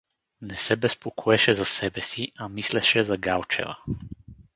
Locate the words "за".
1.53-1.65, 3.03-3.17